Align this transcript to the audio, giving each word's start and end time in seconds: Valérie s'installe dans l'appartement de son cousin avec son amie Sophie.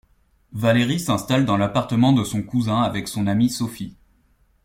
Valérie 0.53 0.99
s'installe 0.99 1.45
dans 1.45 1.57
l'appartement 1.57 2.11
de 2.11 2.23
son 2.23 2.41
cousin 2.41 2.81
avec 2.81 3.07
son 3.07 3.27
amie 3.27 3.51
Sophie. 3.51 3.95